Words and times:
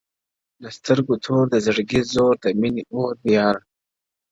د 0.61 0.63
سترگو 0.75 1.15
تور، 1.25 1.45
د 1.53 1.55
زړگـــي 1.65 2.01
زور، 2.13 2.33
د 2.43 2.45
ميني 2.59 2.83
اوردی 2.93 3.31
ياره، 3.37 3.61